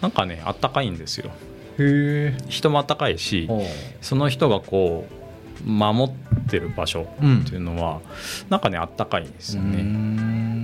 [0.00, 1.30] なんかねあったかいんですよ。
[2.48, 3.48] 人もあったかいし
[4.00, 6.14] その人がこう守っ
[6.48, 7.06] てる場所っ
[7.48, 8.00] ていうのは、
[8.48, 9.82] なんかねあったかいんですよね。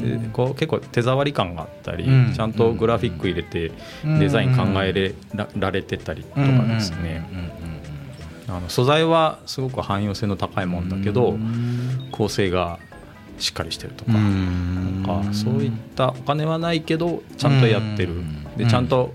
[0.00, 2.32] でこう結構手触り感があったり、うん。
[2.34, 3.72] ちゃんとグラフィック入れて
[4.04, 7.24] デザイン考えれらられてたりとかですね、
[8.48, 11.36] あの素材はすごく汎用性の高いもんだけど
[12.10, 12.78] 構成が
[13.38, 18.44] しっかりしてるとか,、なんかそういったお金はないけどちゃんとやってる、うん。
[18.56, 19.14] でちゃんと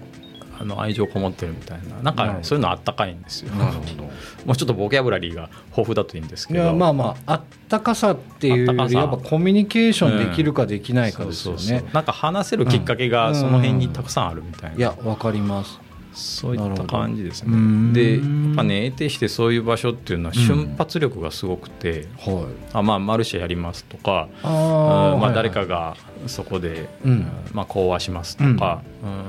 [0.60, 2.02] あの愛情こもってるみたいな。
[2.02, 3.54] なんかそういうのあったかいんですよ。
[3.56, 4.04] なるほど。
[4.46, 6.64] もうちょっとボキャブラリーが豊富だといいんですけど。
[6.64, 11.60] いやまあまああったかさっていうよりやっぱコミュニケーションできるかできないかですよね。
[11.60, 11.90] そうそうそう。
[11.94, 15.80] なんか話せるきっかけがその辺にたくさんあるみたいな、いやわかります。
[16.14, 17.94] そういった感じですね。
[17.94, 18.52] でやうん。
[18.54, 22.46] っぱね得てしてそういう場所っていうのは瞬発力がすごくて、はい。
[22.74, 27.28] あまあマルシェやりますとかあうんまあ、誰かがそこで、うん。
[27.54, 29.26] まあ、講話しますとか、うん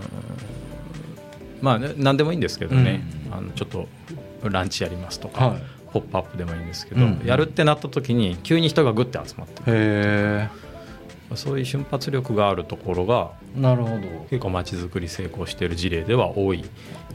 [1.61, 3.88] まあね何でもいいんですけどね、あのちょっと
[4.49, 5.62] ランチやりますとか、はい。
[5.92, 7.23] ポップアップでもいいんですけど、うん。
[7.25, 10.49] やるってなった時に急に人がグッて集まってへ
[11.35, 13.97] そういう瞬発力があるところがえなるほど。
[14.31, 16.64] 結構街づくり成功している事例では多い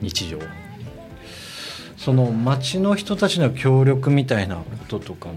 [0.02, 0.40] 日常。
[1.98, 5.36] その町の人たちの協力みたいなこととかも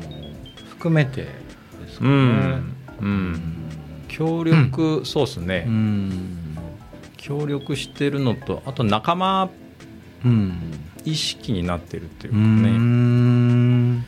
[0.70, 1.28] 含めてで
[1.90, 3.64] すかうねん、うん、
[4.08, 6.43] 協力、そうですね、うん
[7.24, 9.48] 協力してるのとあと仲間
[10.24, 10.58] うん。
[11.06, 14.04] 意識になってるっていううかね、ん。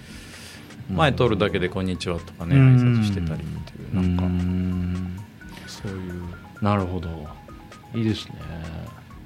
[0.91, 2.77] 前通るだけで「こんにちは」とかねうん。
[2.77, 4.25] 挨拶してたりっていうなんか。
[4.25, 5.17] うん。
[5.67, 6.23] そういう、
[6.63, 7.27] なるほど。
[7.95, 8.35] いいですね。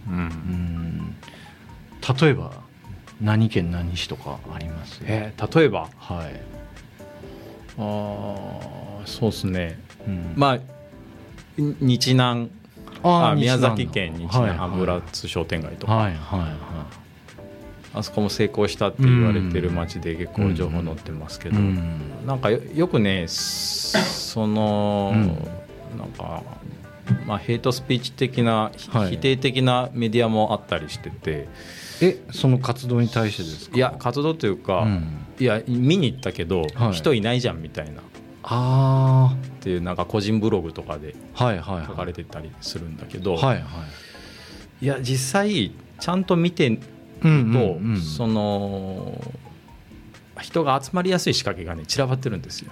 [0.09, 0.17] うん。
[0.17, 1.17] うん。
[2.21, 2.53] 例えば
[3.21, 5.01] 何県何市とかあります？
[5.05, 5.89] えー例えば？
[5.97, 6.41] はい、
[7.79, 9.79] あーそうですね。
[10.07, 10.33] うん。
[10.37, 10.59] まあ
[11.59, 12.51] に日南
[13.03, 16.87] あ宮崎県日はい南油津商店街とか、はいはいは
[17.93, 22.01] あそこも成功したって言われてる街で結構情報載ってますけど、いうん。
[22.25, 25.99] なんかよよくねその、うん。
[25.99, 26.45] なんか、
[27.27, 29.11] まあ、ヘイトスピーチ的な、ひはい。
[29.11, 31.49] 否定的なメディアもあったりしてて。
[32.01, 33.77] えその活動に対してですか？
[33.77, 35.27] いや活動というか、うん。
[35.41, 36.93] いや見に行ったけど、はい。
[36.93, 38.03] 人いないじゃんみたいな
[38.51, 41.45] っあていうなんか個人ブログとかで書
[41.95, 43.63] かれてたりするんだけど、はいは
[44.81, 44.85] い。
[44.85, 46.83] いや実際ちゃんと見てると、
[47.23, 48.01] うんうんうん。
[48.01, 49.21] その
[50.41, 52.71] 人が集まりやすい仕掛けがね散らばってるんですよ。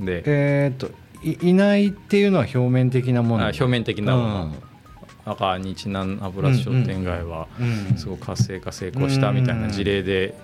[0.00, 0.90] でえーっと
[1.22, 3.44] いいないっていうのは表面的なもの。
[3.44, 4.54] あ表面的なもの、なん
[5.36, 10.34] か日南油津商店街はうんすごく活性化成功したみたいな事例で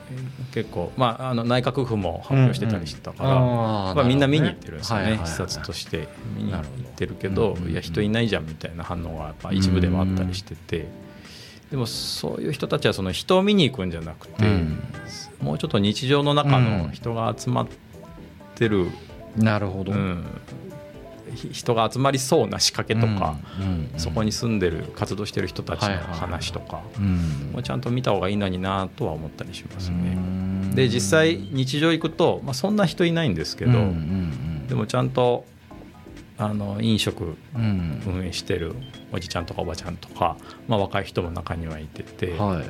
[0.53, 6.63] 結構、まあ、あの内閣府も発表してたりしてたから、まあ、みんな見に行ってるんですよね視察として見に行っ
[6.97, 10.89] てるけどいや人いないじゃんみたいな反応がやっぱ一部ではあったりしてて
[11.71, 14.83] でもそういう人たちはその人を見に行くんじゃなくて、うん。
[15.41, 17.69] もうちょっと日常の中の人が集まっ
[18.57, 18.89] てる、
[19.37, 20.25] なるほど、うん。
[20.25, 20.60] ひ
[21.53, 23.37] 人が集まりそうな仕掛けとか、
[23.97, 27.51] そこに住んでる活動してる人たちの話とかうん。
[27.53, 30.15] もうちゃんと見た方がいいのになとは思ったりしますうね。
[30.15, 30.75] ん。
[30.75, 33.73] で実際日常行くと、まあ、そんな人いないんですけど、
[34.69, 35.45] でもちゃんと
[36.39, 38.03] あの飲食うん。
[38.07, 38.75] 運営してる
[39.13, 40.37] おじちゃんとかおばちゃんとか、
[40.69, 42.65] まあ、若い人も中にはいてて、はい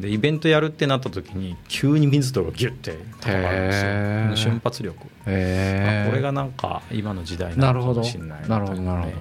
[0.00, 4.50] でイベントやるってなった時に急に密度がギュッて高まるんですよ。
[4.50, 8.48] 瞬発力、へえあこれがなんか今の時代なのかなるほどもしれない。
[8.48, 8.82] なるほど。
[8.82, 9.16] なるほど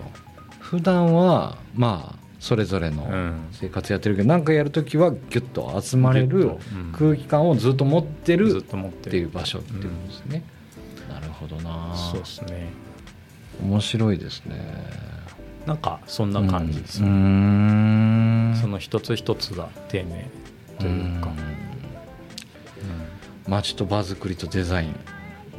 [0.60, 3.48] 普段はまあそれぞれのうん。
[3.52, 6.52] 生活やってるけど何かやるときはギュッと集まれる
[6.94, 10.44] 空気感をずっと持ってるっていう場所っていうことですね、
[11.10, 11.96] なるほどな。
[11.96, 12.70] そうですね。
[13.64, 14.58] 面白いですね。
[15.66, 18.56] なんかそんな感じですね、ん。
[18.56, 20.30] その一つ一つが丁寧
[20.80, 21.32] というか、
[23.48, 24.96] 街と場作りとデザイン。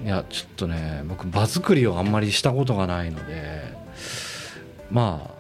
[0.05, 3.63] いやちょっとね僕場作りをあんまりしたことがないので
[4.91, 5.39] まあ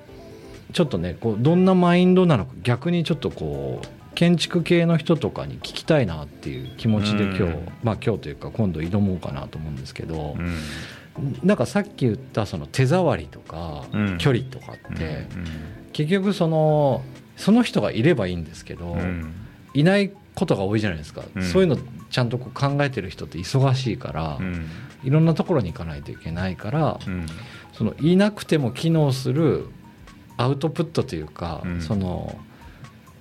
[0.73, 10.57] ちょっとねこうどんなマインドなのか逆にちょっとこう建築系の人とかに聞きたいなっていう気持ちで今日、うんまあ今日というか今度挑もうかなと思うんですけど、うん。
[11.45, 14.19] なんかさっき言ったその手触りとかうん。
[14.19, 15.45] 距離とかってうん。
[15.93, 17.05] 結局その
[17.37, 19.33] その人がいればいいんですけどうん
[19.79, 21.23] いないことが多いじゃないですか。
[21.35, 21.43] うん。
[21.43, 21.79] そういうの
[22.11, 24.67] ちゃんとこう考えてる人って忙しいからうん。
[25.05, 27.27] いろんなところに行かないといけないからうん。
[27.73, 29.67] そのいなくても機能する
[30.37, 31.81] アウトプットというかうん。
[31.81, 32.38] その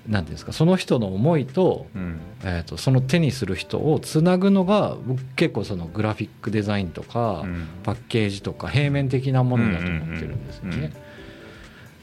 [0.08, 2.20] なんていうんですかその人の思いと,、うん。
[2.44, 7.68] えー、とその手にする人をつなぐのが僕結構そのグラフィックデザインとか、うん。
[7.84, 11.07] パッケージとか平面的なものだと思ってるんですよね。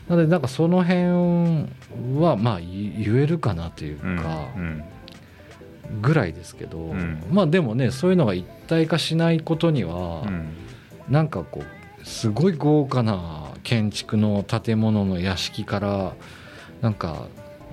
[0.08, 1.02] なのでなんかその辺
[2.18, 4.84] はまあ言言えるかなといううんかうん
[6.00, 7.22] ぐらいですけど、ん。
[7.30, 10.48] まあでもねそういうのが一体化しないことにはうん。
[11.08, 16.14] なんかこうすごい豪華な建築の建物の屋敷から
[16.80, 17.26] なんか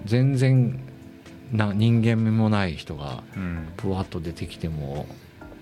[0.05, 0.79] 全然
[1.53, 3.67] な人間味もない人がうん。
[3.77, 5.05] ぷわっと出てきても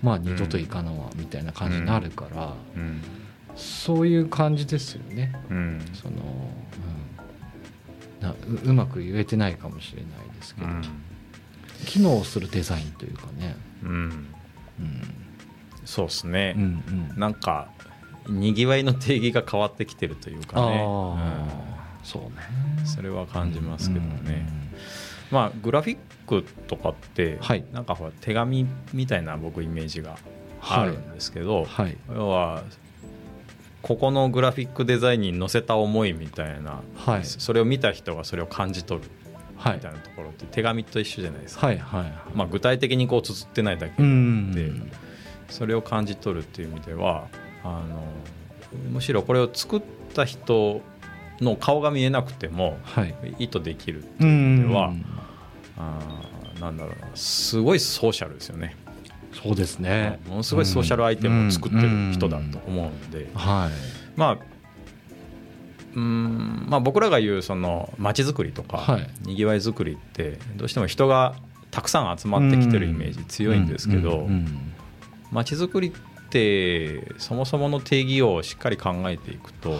[0.02, 3.02] まあ二度といかんわみたいな感じになるから、うん
[3.56, 5.32] そういう感じですよね。
[5.50, 5.80] うん。
[5.94, 6.16] その、
[8.20, 8.36] うん、なう
[8.70, 10.68] うまく言えてないかもしれないですけど、
[11.86, 13.90] 機能するデザインというかね、うん。
[13.90, 15.02] うん。
[15.84, 16.54] そうですね。
[16.56, 16.62] うん
[17.12, 17.68] うん、なんか
[18.28, 20.78] にぎわいの定義が変わってきてるというかね。
[22.02, 22.30] そうね
[22.78, 24.48] うんそれは感じますけどね、
[25.30, 27.64] まあグラフィックとかって、はい。
[27.72, 30.16] なんかほら手紙みたいな僕イメージが
[30.62, 31.96] あるんですけど、はい。
[32.08, 32.62] 要は
[33.82, 37.24] ここのグラフィックデザインに載せた思いみたいな、はい。
[37.24, 39.08] それを見た人がそれを感じ取る
[39.56, 44.92] はいみたいなところって手紙と一緒じゃないですか、はいはいまあ、具体的にこう綴ってないだけで、うん。
[45.48, 47.28] それを感じ取るっていう意味では
[47.64, 48.04] あの
[48.90, 49.82] むしろこれを作っ
[50.14, 50.80] た人
[51.40, 53.14] の顔が見えなくてもはい。
[53.38, 54.94] 意図できるう意味んでは
[55.76, 58.76] あーなんだろうなすごいソーシャルですよね、
[59.42, 60.18] そうですね。
[60.28, 63.70] ものすごいソーシャルアイテムを作ってる人だと思うんで、はい。
[64.16, 64.50] まあ
[65.92, 69.10] うんまあ、僕らが言うその街づくりとか、はい。
[69.22, 71.34] にぎわいづくりってどうしても人が
[71.70, 74.28] たくさん集まってきてるイメージ強いんですけど
[75.30, 79.76] 街づくりってそもそもの定義をしっかり考えていくと、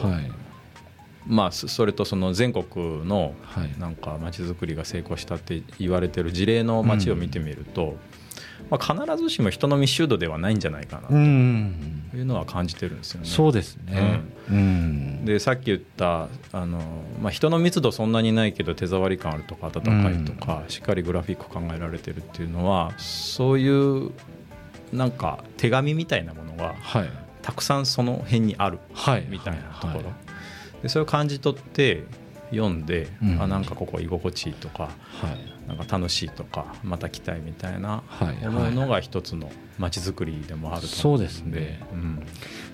[1.31, 3.75] まあ、そそれとその全国のはい。
[3.79, 7.97] なんか街づくりが成功したって言われてる事例の街を見てみると、
[8.69, 12.03] まあ、必ずしも人の密集度ではないんじゃないかなうん。
[12.11, 13.29] というのは感じてるんですよね。
[13.29, 14.21] そうですね。
[14.51, 15.25] うん。
[15.25, 16.81] でさっき言ったあの、
[17.23, 24.11] まあ、人の密度そんなにないけど手触り感あるとか温かいとか、しっかりグラフィック考えられてるっていうのはそういう
[24.93, 27.11] なんか手紙みたいなものがはい。
[27.43, 29.27] たくさんその辺にあるはい。
[29.29, 30.30] みたいなところ、はい
[30.83, 32.05] でそれを感じ取って
[32.51, 33.43] 読んで、うん。
[33.43, 35.69] あなんかここ居心地いいとかはい。
[35.69, 38.47] なんか楽しいとかまた来たいみたいなはい。
[38.47, 41.29] 思うのが一つの街づくりでもあると思うんで。
[41.29, 41.81] そうですね。
[41.93, 42.27] うん。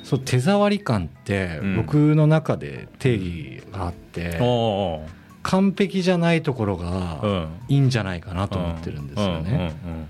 [0.02, 1.76] そう手触り感ってうん。
[1.76, 5.08] 僕の中で定義があって、おー
[5.42, 7.48] 完璧じゃないところうがん。
[7.68, 9.50] いいんじゃないかなと思ってるんですよね。
[9.84, 10.08] うんうんうん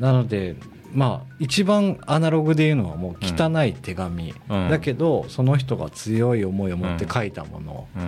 [0.00, 0.56] なので
[0.94, 4.68] まあ一番アナログで言うのはもう汚い手紙、うん。
[4.70, 8.02] だけどその人が強い思いを持って書いたもの、うん。
[8.02, 8.06] っ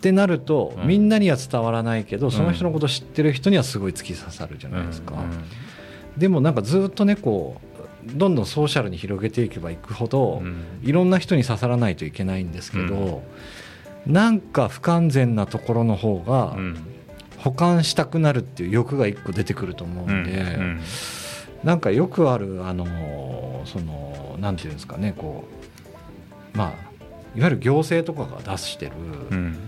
[0.00, 0.86] てなると、うん。
[0.86, 5.14] みんなには伝わらないけどその人のことを知ってる人にはすごい突き刺さるじゃないですか。
[6.16, 7.60] でもなんかずっとねこ
[8.06, 10.64] うどんどんソーシャルに広げていけばいくほど、うん。
[10.82, 13.22] いろんな人に刺さらないといけないんですけど、
[14.06, 16.76] なんか不完全なところの方がうん。
[17.38, 20.80] 保管したくなるっていう欲が一個出てくると思うんで、うん
[21.64, 25.44] なんかよくあるあのそのなんていうんですかねこ
[26.54, 26.90] うまあ
[27.36, 28.92] いわゆる行政とかが出してる、
[29.30, 29.58] うん。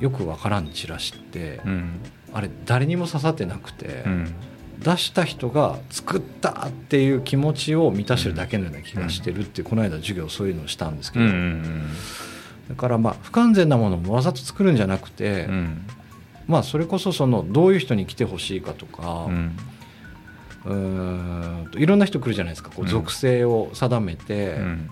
[0.00, 2.00] よくわからんチラシって、うん。
[2.32, 4.34] あれ誰にも刺さってなくて、うん。
[4.80, 11.26] 出した人が作ったっていう気持ちを満たしてるだけのような気がしてるってこの間授業そういうのをしたんですけど、
[12.70, 15.86] だからまあ不完全なものもわざと作るんじゃなくて、うん
[16.46, 19.28] まあそれこそそのどういう人に来てほしいかとか、
[20.66, 22.70] うんといろんな人来るじゃないですか。
[22.70, 22.88] こううん。
[22.88, 24.90] 属性を定めて、うん。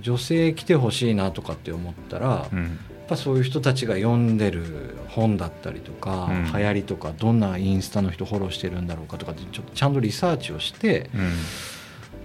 [0.00, 2.78] 女性来てほしいなとかって思ったら、やっうん
[3.08, 6.44] ぱそういう人たちが読んでる本だったりとか、うん。
[6.52, 11.32] 流行りとかどんなインスタの人フォローしてるんだろうかとかってちょっとちゃんとリサーチをしてうん。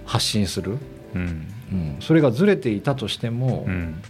[0.06, 0.78] 発信する、
[1.14, 1.46] うん。
[1.72, 4.02] うん、それがずれていたとしても、うん。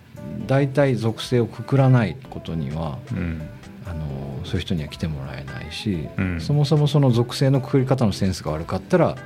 [0.46, 3.42] 大体属性をくくらないことにはうん
[3.86, 6.40] あのそういう人には来てもらえないし、うん。
[6.40, 9.16] そもそもその属性のくくり方のセンスが悪かったら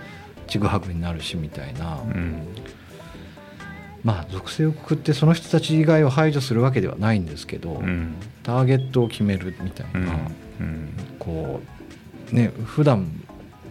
[0.46, 2.46] ちぐはぐになるしみたいな、うん。
[4.02, 8.14] まあ属性をくくってその人たち以外を排除するわけではないんですけど、うん。
[8.42, 10.06] ターゲットを決めるみたいうん。
[10.06, 10.12] な、
[10.60, 10.90] うん。
[11.18, 11.60] こ
[12.32, 13.10] うね普段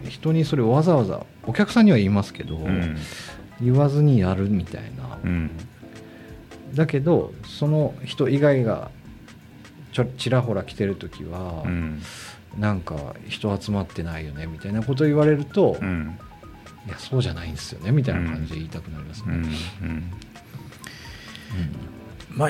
[0.08, 2.96] 人にそれをわざわざお客さんには言いますけど、うん。
[3.60, 5.50] 言わずにやるみたいな、うん。
[6.74, 8.90] だけどその人以外が
[9.98, 12.00] ちょちらほら来てる時は、うん。
[12.58, 16.18] なんか人集まってないよねみたいなこと言われると、いうん。
[16.88, 19.42] やそうじゃないんですよねみたいな感じで言いたくなりますね。
[22.30, 22.48] ま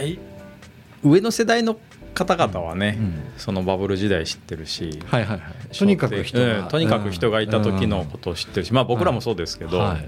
[1.02, 1.78] 上の世代の
[2.14, 3.14] 方々はね、うん。
[3.38, 6.68] そのバブル時代知ってるし、はいはいはい、とにかく人が、うん。
[6.68, 10.06] とにかく人がいた時のことを知ってるし、まあ僕らもそうですけど、はい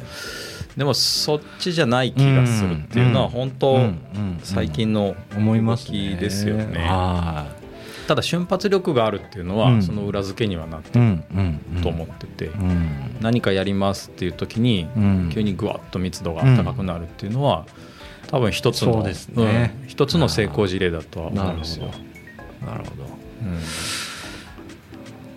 [0.76, 3.78] でもそっちじゃない気がするっていうのは本当、
[4.42, 6.10] 最近の思いますね。
[6.10, 7.60] 動きですよねは
[8.10, 9.82] ただ瞬発力があるっていうのは、うん。
[9.84, 11.22] その裏付けにはなってる
[11.80, 13.16] と思ってて、うん。
[13.20, 15.30] 何かやりますっていう時に、うん。
[15.32, 17.66] 急にぐわっと密度が高くなるっていうのは、
[18.26, 19.14] 多分一つのね。
[19.36, 21.92] うん一つの成功事例だとは思うんですよ。
[22.66, 23.04] なるほど。
[23.04, 23.58] うん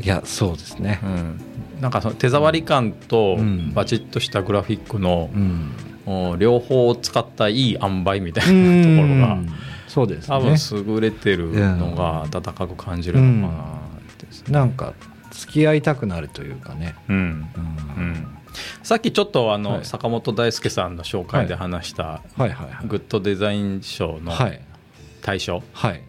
[0.03, 0.99] いやそうですね。
[1.03, 1.41] うん。
[1.81, 3.73] なんかその手触り感とうん。
[3.73, 5.71] バチッとしたグラフィックのうん。
[6.05, 9.49] お両方を使ったいい塩梅みたいなところがうん。
[9.87, 13.73] そうです多ね分優れてるのが温かく感じるのかなね
[14.49, 14.93] なんか
[15.31, 17.15] 付き合いたくなるというかね、うん。
[17.15, 18.03] うん。
[18.03, 18.37] うん。
[18.81, 19.85] さっきちょっとあの、はい。
[19.85, 22.87] 坂本大輔さんの紹介で話した、はいはいはい。
[22.87, 24.61] グッドデザイン賞のはい。
[25.21, 26.01] 大賞、はい。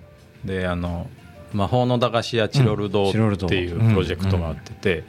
[0.44, 1.08] であの
[1.54, 3.46] 魔法の駄菓子屋チロル堂うんチロル堂。
[3.46, 5.04] っていうプロジェクトがあってて、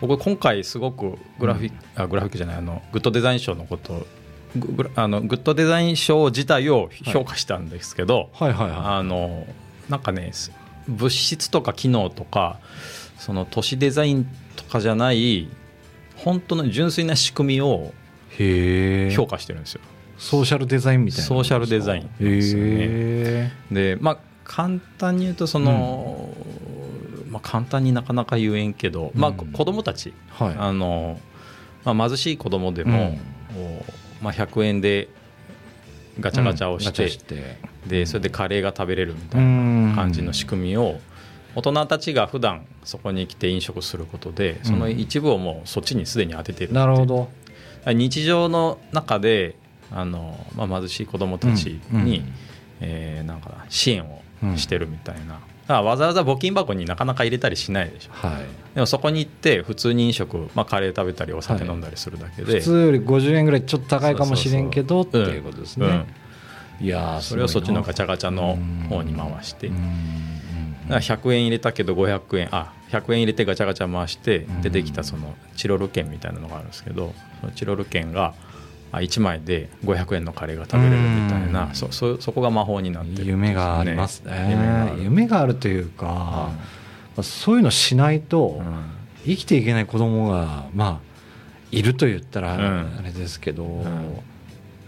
[0.00, 4.06] 僕今回すごくグラフィック、あグラフィックじゃないあのグッドデザイン賞のことを
[4.56, 9.46] グあのグッドデザイン賞自体を評価したんですけど、はいはいはあの
[9.88, 10.32] なんかね
[10.88, 12.58] 物質とか機能とか
[13.18, 14.26] その都市デザイン
[14.56, 15.48] とかじゃない
[16.16, 17.92] 本当の純粋な仕組みを
[19.14, 19.80] 評価してるんですよ。
[20.18, 22.64] ソーシャルデザインみたいなソーシャルデザインへですよ
[23.70, 23.96] ね。
[24.00, 26.30] まあ簡単に言うとその、
[27.28, 30.54] まあ、簡単になかなか言えんけど、まあ、子供たち、はい。
[30.56, 31.20] あの
[31.84, 33.18] まあ、貧しい子供でも、
[34.20, 35.08] おまあ、100円で
[36.18, 37.58] ガチャガチャをして,、して。
[37.86, 40.98] でそれでカレーが食べれるみたいな感じの仕組組みを
[41.54, 47.28] 大人たちが普段そこに来て飲食することでその一部をもうそっちにすでに当ててるなるほど
[47.86, 49.56] 日常の中で
[49.92, 51.96] あの、まあ、貧しい子どもたちに、う。
[51.96, 52.32] んうん
[52.80, 54.22] えーなんかな支援を
[54.56, 55.16] してるみたい
[55.68, 58.10] な、わざわざ募金箱になかなか入れたりしないでしょ。
[58.12, 58.44] はい。
[58.74, 65.88] でもそこに行って普通に飲食、まあ、カレー食べたりお酒飲んだりするだけで、普通より50円ぐらいちょっと高いかもしれんけどっていうことですうん。
[65.88, 66.06] ね
[66.78, 68.58] いやーそれをそっちのガチャガチャの
[68.90, 69.80] 方に回してだか
[70.96, 74.60] ら100円入れたけど500円あ100円入れてガチャガチャ回してん。
[74.60, 78.34] 出てきたそのチロル券みたいなのがあるんですけどそのチロル券があ
[78.92, 81.66] 1枚で500円のカレーが食べれるみたいな。
[81.66, 81.74] うん。
[81.74, 84.96] そそそこが魔法になってるんですよ夢がありますね。
[85.00, 85.54] 夢がある。
[85.54, 86.54] というか、ま
[87.18, 88.84] あそういうのしないとうん。
[89.24, 91.16] 生きていけない子供がまあ
[91.72, 92.96] いると言ったらうん。
[92.98, 94.22] あれですけど、ん。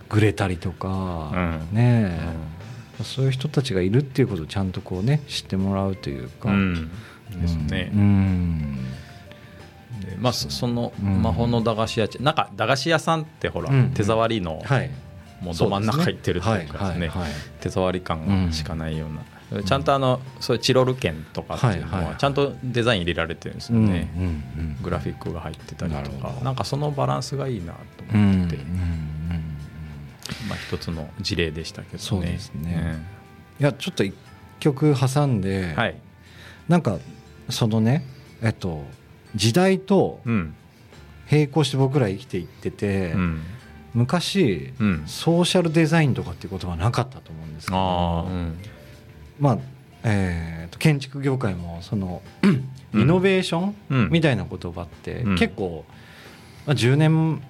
[0.09, 1.77] グレたりとか、うん。
[1.77, 2.19] ね
[3.01, 6.91] え、そういう人たちがいるっていうことをちゃんとこうね知ってもらうというか、うん。
[7.31, 7.91] ですね。
[7.95, 8.79] うん
[10.19, 11.23] まあそそのうん。
[11.23, 13.91] 魔法の駄菓子屋なんか駄菓子屋さんってほらうん。
[13.91, 14.91] 手触りのはい。
[15.41, 17.11] もうど真ん中行ってるっていうかですね。
[17.61, 19.07] 手触り感しかないよ
[19.53, 24.77] うな、ちゃんとあのそういうチロル券とかっていうのはちゃんとデザイン入れられてるんですようんね、うんうん。
[24.83, 26.33] グラフィックが入ってたりとか。
[26.43, 27.79] なんかそのバランスがいいなと
[28.13, 28.71] うんうん思ってて、うん。
[30.49, 31.99] まあ、一つの事例でしたけどね。
[32.01, 32.97] そうですね。
[33.61, 34.15] いやちょっと一
[34.59, 35.97] 曲挟んで、うんはい、
[36.69, 36.99] なんか
[37.49, 38.05] そのね
[38.43, 38.85] えっと
[39.35, 40.55] 時代とうん。
[41.31, 43.43] 並行して僕ら生きていってて、うん。
[43.95, 48.25] 昔うん、ソーシャルデザインとかっていう言葉なかったと思うんですけどあ
[49.41, 49.59] まあ
[50.05, 52.69] えーと建築業界もそのうん。
[53.01, 54.11] イノベーションうん。
[54.11, 55.39] みたいな言葉ってうん。
[55.39, 55.85] 結構、
[56.67, 57.41] まあ、10年うん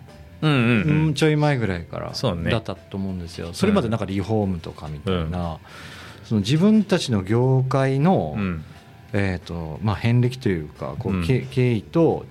[0.42, 1.14] うんうん。
[1.14, 3.52] ちょい前ぐらいからだったと思うんですよ。
[3.52, 5.58] それまでなんかリフォームとかみたいな、
[6.24, 8.64] その自分たちの業界の、うん
[9.12, 11.26] えーとまあ、遍歴というかこう、うん。
[11.26, 12.26] 経経緯と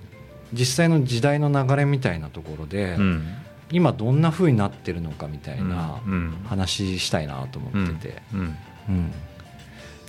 [0.52, 3.26] 実際の時代の流れみたいなところで、うん。
[3.70, 6.36] 今どんな風になってるのかみたいなうん。
[6.46, 8.56] 話したいなと思ってて、うん。
[8.88, 9.12] うん。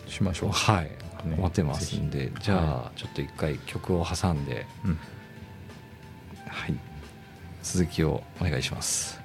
[0.07, 0.51] しましょう。
[0.51, 4.99] はい、ね思ってますんでじゃあちょっと一回曲を挟んで、うん。
[6.47, 6.73] はい、
[7.61, 9.19] 続きをお願いします。